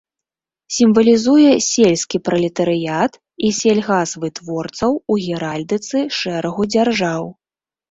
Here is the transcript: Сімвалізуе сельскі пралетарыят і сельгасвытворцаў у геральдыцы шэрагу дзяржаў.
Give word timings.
Сімвалізуе 0.77 1.51
сельскі 1.73 2.21
пралетарыят 2.29 3.13
і 3.49 3.53
сельгасвытворцаў 3.59 4.91
у 4.97 5.13
геральдыцы 5.29 5.97
шэрагу 6.19 6.63
дзяржаў. 6.75 7.23